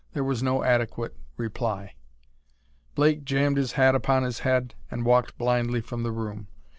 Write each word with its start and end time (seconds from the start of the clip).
There 0.13 0.23
was 0.23 0.41
no 0.41 0.63
adequate 0.63 1.15
reply. 1.37 1.93
Blake 2.95 3.23
jammed 3.23 3.57
his 3.57 3.73
hat 3.73 3.93
upon 3.93 4.23
his 4.23 4.39
head 4.39 4.73
and 4.89 5.05
walked 5.05 5.37
blindly 5.37 5.79
from 5.79 6.01
the 6.01 6.11
room. 6.11 6.47